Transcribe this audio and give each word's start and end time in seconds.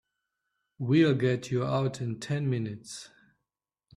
We'll 0.79 1.13
get 1.13 1.51
you 1.51 1.63
out 1.63 2.01
in 2.01 2.19
ten 2.19 2.49
minutes. 2.49 3.09